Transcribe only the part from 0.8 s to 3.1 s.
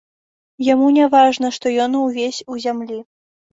не важна, што ён увесь у зямлі.